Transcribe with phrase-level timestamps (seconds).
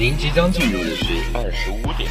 [0.00, 1.04] 您即将进入的是
[1.34, 2.08] 二十五点。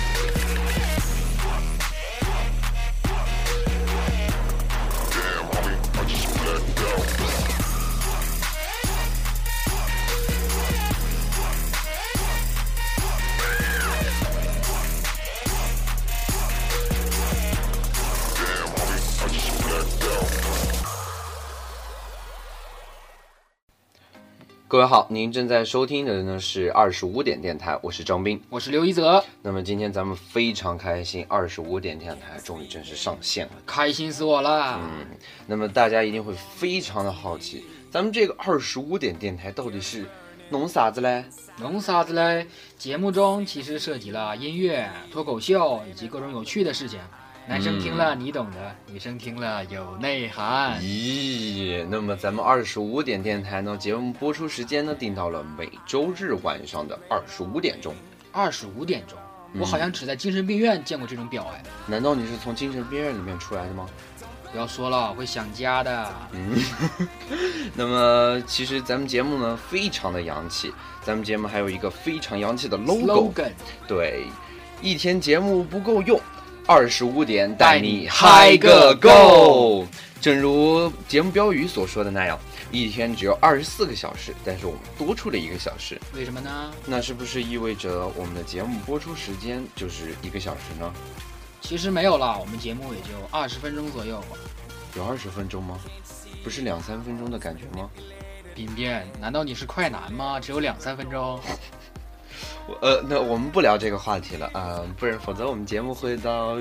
[24.69, 28.39] 各位好，您正在收听的呢是二十五点电台，我是张斌。
[28.51, 33.53] 我是刘一泽，那么今天咱们非常开心，二十五点电台终于正式上线了。
[33.65, 34.79] 开心死我了。
[34.79, 35.07] 嗯，
[35.47, 40.05] 那么大家一定会非常的好奇，咱们这个二十五点电台到底是
[40.49, 41.25] 弄啥子嘞？
[41.57, 42.45] 弄啥子嘞？
[42.77, 46.99] 节目中其实涉及了音乐、脱口秀以及各种有趣的事情。
[47.49, 50.79] 男生听了你懂的，女生听了有内涵。
[50.83, 57.95] 咦，那么咱们二十五点电台呢，节目播出时间呢定到了每周日晚上的二十五点钟。
[58.31, 59.17] 二十五点钟，
[59.55, 61.63] 嗯我好像只在精神病院见过这种表哎。
[61.87, 63.87] 难道你是从精神病院里面出来的吗？
[64.51, 66.13] 不要说了，会想家的。
[66.33, 66.55] 嗯，
[67.73, 70.71] 那么其实咱们节目呢非常的洋气，
[71.01, 73.51] 咱们节目还有一个非常洋气的 logo，slogan
[73.87, 74.27] 对，
[74.83, 76.19] 一天节目不够用，
[76.69, 79.87] 二十五点带你嗨个够。
[80.21, 82.37] 正如节目标语所说的那样，
[82.69, 86.71] 一天只有二十四个小时，但是我们多出了一个小时，为什么呢？
[86.85, 90.93] 那是不是意味着我们的节目播出时间就是一个小时呢？
[91.59, 94.23] 其实没有啦，我们节目也就二十分钟左右。
[94.95, 95.79] 有二十分钟吗？
[96.43, 97.89] 不是两三分钟的感觉吗？
[98.53, 100.39] 冰冰，难道你是快男吗？
[100.39, 101.39] 只有两三分钟。
[102.81, 106.55] 呃，那我们不聊这个话题了啊、不然否则我们节目会到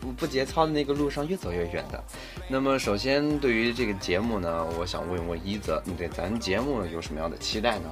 [0.00, 2.02] 不不节操的那个路上越走越远的。
[2.48, 7.90] 那么首先对于这个节目呢，我想问问一泽，你对咱节目有什么样的期待呢？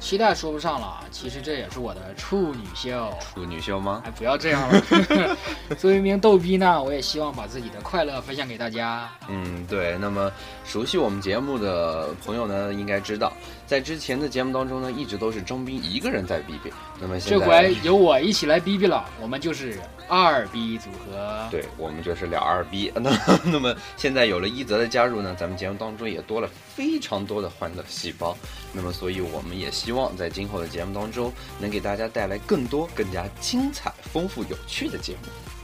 [0.00, 3.12] 期待说不上了，其实这也是我的处女秀。
[3.20, 4.02] 处女秀吗？
[4.06, 5.36] 哎，不要这样了。
[5.76, 9.10] 作为一名逗逼呢，我也希望把自己的快乐分享给大家。
[9.28, 9.98] 嗯，对。
[9.98, 10.30] 那么
[10.64, 13.32] 熟悉我们节目的朋友呢，应该知道，
[13.66, 16.72] 在之前的节目当中呢，一直都是张斌一个人在逼逼。
[17.00, 21.46] 那么现在这回由我一起来逼逼了，我们就是二逼组合。
[21.50, 22.92] 对我们就是俩二逼。
[22.96, 23.10] 那
[23.44, 28.36] 那么现在有了一泽的加入呢，咱们节目当中也多了非常多的欢乐细胞。
[28.72, 35.57] 那么所以我们也希希望在今后的节目当中，能给大家带来更多、更加精彩、丰富、有趣的节目。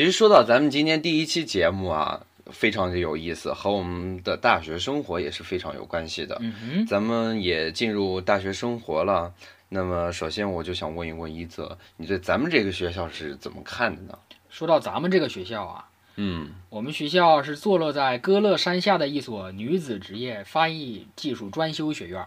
[0.00, 6.38] 其实说到咱们今天第一期节目啊，非常的有意思，和我们的大学生活也是非常有关系的。
[6.40, 9.30] 嗯哼，咱们也进入大学生活了，
[9.68, 14.18] 那么首先我就想问一问一泽，你对咱们这个学校是怎么看的呢？
[14.48, 15.84] 说到咱们这个学校啊，
[16.16, 22.24] 嗯，我们学校是坐落在歌乐山下的一所女子职业翻译技术专修学院。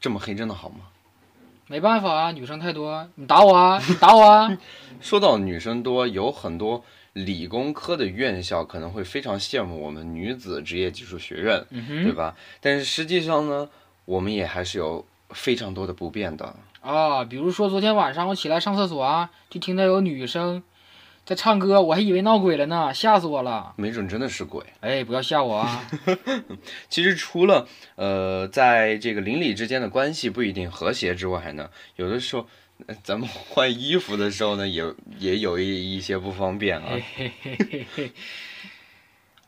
[0.00, 0.78] 这么黑真的好吗？
[1.68, 4.58] 没办法啊，女生太多，你打我啊，你打我啊！
[5.00, 6.84] 说到女生多，有很多
[7.24, 12.36] 理工科的院校可能会非常羡慕我们女子职业技术学院，嗯，对吧？
[12.60, 13.70] 但是实际上呢，
[14.04, 16.54] 我们也还是有非常多的不便的。
[16.82, 20.62] 啊，比如说昨天晚上我起来上厕所啊，就听到有女生
[21.24, 23.72] 在唱歌，我还以为闹鬼了呢，吓死我了！
[23.76, 24.62] 没准真的是鬼。
[24.80, 25.88] 哎，不要吓我啊！
[26.90, 32.46] 其实除了呃，在这个邻里之间的关系不一定和谐之外呢，有的时候。
[32.86, 34.84] 呃 咱们换衣服的时候呢，也
[35.18, 36.88] 也有一一些不方便啊。
[37.16, 38.12] 嘿嘿嘿嘿。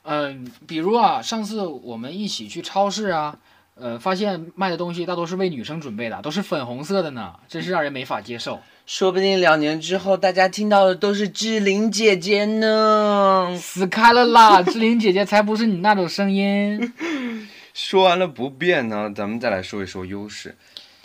[0.02, 3.38] 嗯，比如啊，上次我们一起去超市啊，
[3.74, 8.60] 呃，发现卖的东西大多是为女生准备的，都是粉红色的呢，真是让人没法接受。
[8.86, 13.54] 说不定两年之后，大家听到的都是志玲姐姐呢。
[13.60, 14.62] 死开了啦！
[14.62, 16.94] 志玲姐姐才不是你那种声音。
[17.74, 20.56] 说完了不变呢，咱们再来说一说优势。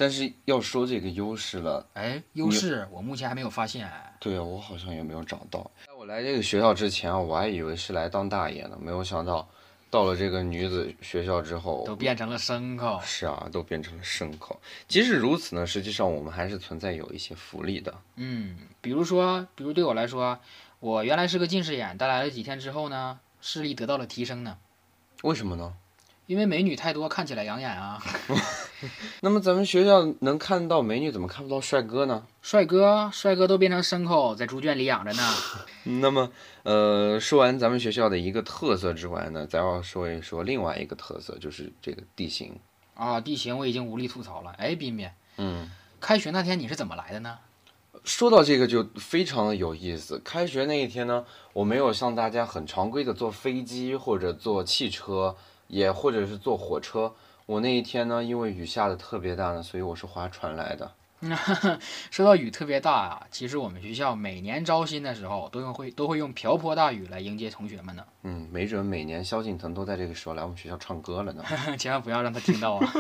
[0.04, 3.90] 但是要说这个优势了，哎，优势我目前还没有发现。
[4.20, 5.72] 对啊，我好像也没有找到。
[5.88, 9.48] 在我来这个学校之前啊，我还以为是来当大爷呢，没有想到
[9.90, 13.00] 到了这个女子学校之后，都变成了牲口。
[13.02, 14.60] 是啊，都变成了牲口。
[14.90, 17.96] 即使如此呢，实际上我们还是存在有一些福利的。
[18.18, 20.38] 嗯，比如说，比如对我来说，
[20.82, 24.58] 我原来是个近视眼，但来了几天之后呢，视力得到了提升呢。
[25.22, 25.74] 为什么呢？
[26.26, 28.04] 因为美女太多，看起来养眼啊。
[29.22, 32.26] 那么咱们学校能看到美女，怎么看不到帅哥呢？
[32.42, 35.24] 帅哥，帅哥都变成牲口，在猪圈里养着呢。
[36.02, 36.32] 那么，
[36.64, 42.56] 呃，说完咱们学校的一个特色之外呢，咱要说一说另外一个特色，就是这个地形。
[42.96, 44.54] 啊，地形我已经无力吐槽了。
[44.58, 45.70] 哎，彬彬，嗯，
[46.00, 47.38] 开学那天你是怎么来的呢？
[48.04, 50.20] 说到这个就非常的有意思。
[50.26, 55.36] 开学那一天呢，我没有像大家很常规的坐飞机或者坐汽车，
[55.68, 57.14] 也或者是坐火车。
[57.46, 60.92] 我那一天呢，因为雨下的特别大呢，所以我是划船来的。
[62.12, 68.04] 说到雨特别大啊，其实我们学校每年招新的时候都用会都会用瓢泼大雨来迎接同学们呢。
[68.24, 71.44] 嗯，没准每年萧敬腾都在这个时候来我们学校唱歌了呢。
[71.80, 72.94] 千万不要让他听到啊！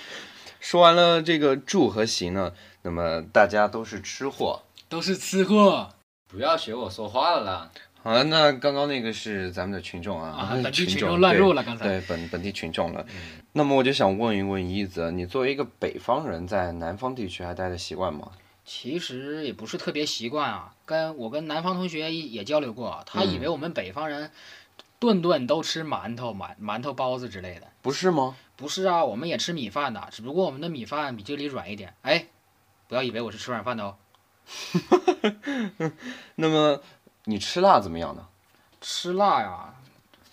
[0.60, 4.60] 说完了这个住和行呢，那么大家都是吃货，
[4.90, 5.88] 都是吃货
[6.28, 7.70] 不要学我说话了啦！
[8.02, 10.54] 好了，那刚刚那个是咱们的群众啊，啊！
[10.54, 11.86] 群本地群众众乱入了，刚才。
[11.86, 13.04] 对本本地群众了。
[13.52, 18.30] 那么我就想问一问一泽，你作为一个北方人，在南方地区还待的习惯吗？
[18.64, 24.30] 其实也不是特别习惯啊，跟我跟南方同学也也交流过，他以为我们北方人
[24.98, 27.66] 顿顿都吃馒头、馒馒头、包子之类的。
[27.82, 28.36] 不是吗？
[28.56, 31.94] 不是啊，我们也吃米饭的，只不过我们的米饭比这里软一点。
[32.02, 32.26] 哎，
[32.88, 33.96] 不要以为我是吃软饭的哦。
[36.36, 36.80] 那么
[37.24, 38.26] 你吃辣怎么样呢？
[38.80, 39.74] 吃辣呀，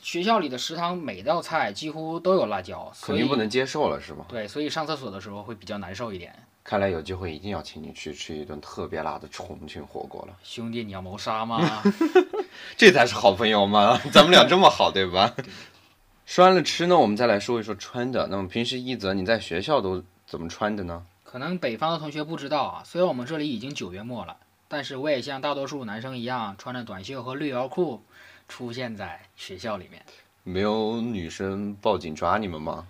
[0.01, 4.25] 学校里的食堂每道菜几乎都有辣椒，肯定不能接受了是吗？
[4.30, 6.34] 对，所以上厕所的时候会比较难受一点。
[6.63, 11.81] 看来有机会一定要请你去吃一顿特别辣的重庆火锅了，兄弟，你要谋杀吗？
[12.75, 13.98] 这才是好朋友嘛！
[14.12, 15.34] 咱们俩这么好，对吧？
[16.25, 18.28] 说完了吃呢，我们再来说一说穿的。
[18.28, 21.06] 那么平时一泽你在学校都怎么穿的呢？
[21.24, 24.36] 可能北方的同学不知道啊，虽然我们这里已经九月末了，
[24.68, 28.04] 但是我也像大多数男生一样，穿着短袖和绿腰裤
[28.48, 30.04] 出现在学校里面。
[30.44, 32.88] 没有女生报警抓你们吗？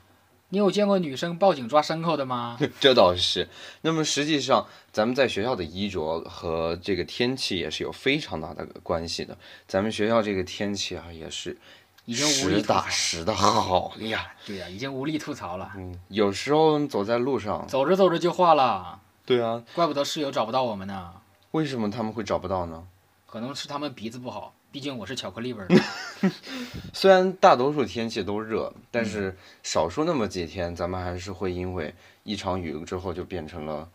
[0.49, 2.57] 你有见过女生报警抓牲口的吗？
[2.79, 3.49] 这倒是。
[3.81, 9.37] 那么实际上，咱们在学校的衣着和这个天气也是有非常大的关系的。
[9.67, 11.57] 咱们学校这个天气啊，也是
[12.05, 12.87] 已经实打。
[12.87, 14.31] 实的好呀。
[14.45, 15.69] 对呀、已经无力吐槽了。
[15.75, 21.11] 嗯，有时候走在路上，走着走着就化了，对啊，怪不得室友找不到我们呢。
[21.51, 22.87] 为什么他们会找不到呢？
[23.25, 25.75] 可能是他们鼻子不好，毕竟我是巧克力味儿的。
[26.93, 33.89] 虽然大多数天气都热，但是少数那么几天，咱们还是会因为一场雨之后就变成了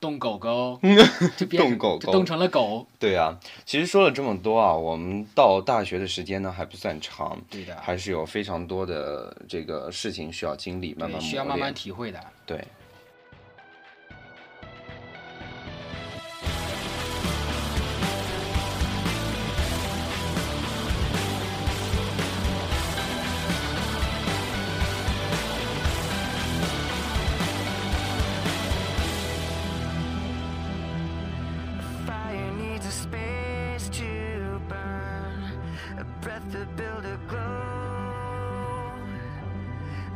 [0.00, 0.80] 冻狗狗，
[1.38, 2.84] 就变冻狗狗冻成了狗。
[2.98, 3.38] 对啊。
[3.64, 12.20] 其实说了这么多啊，我们到大学的时间呢还不算长，对的，还是有非常多的这个事情需要经历，慢慢需要慢慢体会的。
[12.44, 12.62] 对。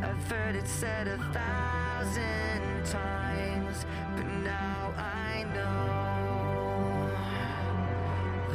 [0.03, 3.85] I've heard it said a thousand times,
[4.17, 7.11] but now I know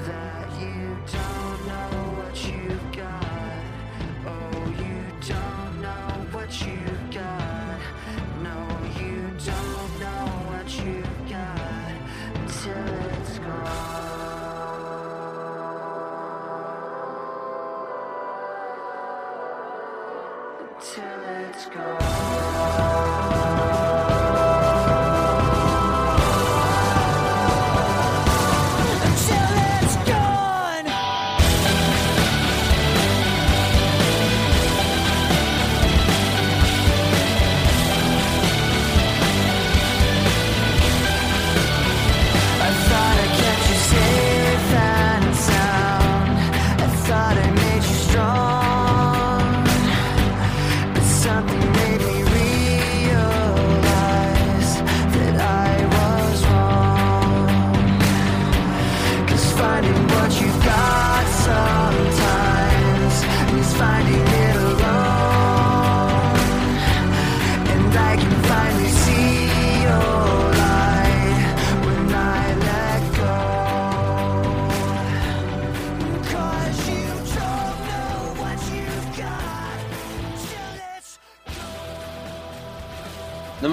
[0.06, 3.26] that you don't know what you've got.
[4.26, 6.95] Oh, you don't know what you've
[20.82, 22.95] Till it's gone.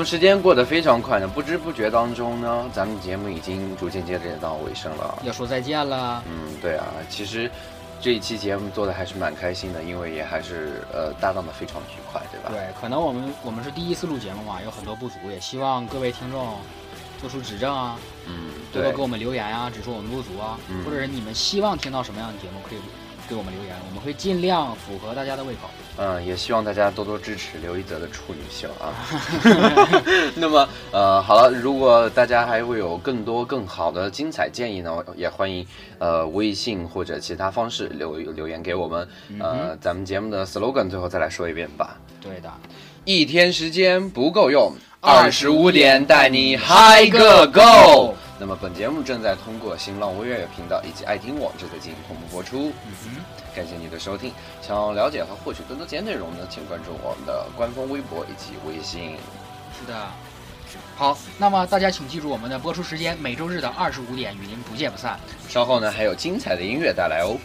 [0.03, 5.23] 么时间过得非常快呢，不知不觉当中呢，咱们节目已经逐渐接近到尾声了。
[5.23, 6.21] 要说再见了。
[6.27, 7.49] 嗯，对啊，其实
[8.01, 12.51] 这一期节目做的还是蛮开心的，因为也还是呃搭档的非常愉快，对吧？
[12.51, 16.57] 对，可能我们我们是第一次录节目嘛，有很多不足，也希望各位听众
[17.21, 22.79] 做出指正啊，嗯，多多给我们留言啊，指出我们不足啊，嗯或者是你们希望听到什么样的节目，可以
[23.29, 25.71] 给我们留言，我们会尽量符合大家的胃口。
[25.97, 28.93] 嗯，也希望大家多多支持刘一泽的处女秀啊。
[30.35, 35.67] 那么，呃，好了，如果大家还会有更多更好的精彩建议呢，也欢迎
[35.99, 39.07] 呃微信或者其他方式留留言给我们。
[39.39, 41.99] 呃，咱们节目的 slogan 最后再来说一遍吧。
[42.21, 42.51] 对的，
[43.05, 48.15] 一天时间不够用，二十五点带你嗨个够。
[48.43, 52.73] 那么本节目正在通过新浪微乐频道以及爱听网正在进行同步播出。
[52.85, 53.23] 嗯
[53.55, 59.17] 感谢你的收听，想要了解和获取更多节目内容呢，请关注我们的官方微博以及微信。
[59.79, 60.09] 是的。
[60.97, 65.21] 好，那么大家请记住我们的播出时间，每周日的二十五点与您不见不散。
[65.49, 67.39] 稍后呢还有精彩的音乐带来哦。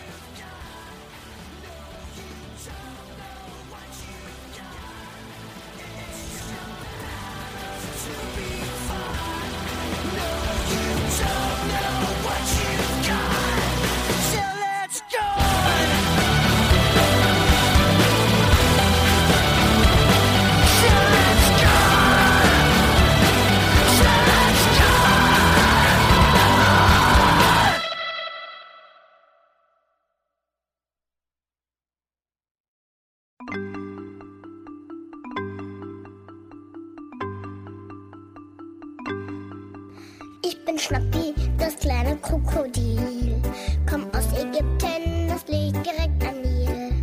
[40.77, 43.41] Bin Schnappi, das kleine Krokodil.
[43.89, 46.93] Komm aus Ägypten, das liegt direkt am Nil.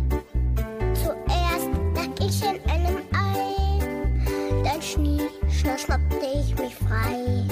[0.93, 7.43] Zuerst lag ich in einem Ei, dann schnie, schna, schnappte ich mich frei.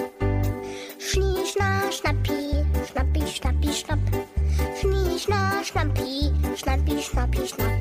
[0.97, 3.99] Schnie, schna, schnappi, schnappi, schnappi, schnapp.
[4.79, 7.72] Schnie, schna, schnappi, schnappi, schnappi, schnapp.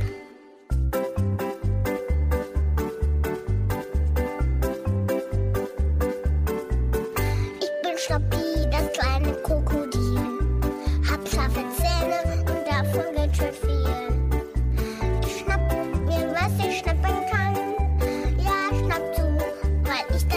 [19.93, 20.32] Weil ich